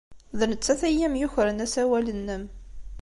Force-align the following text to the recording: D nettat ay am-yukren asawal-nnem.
D 0.39 0.41
nettat 0.51 0.81
ay 0.87 0.99
am-yukren 1.07 1.63
asawal-nnem. 1.65 2.43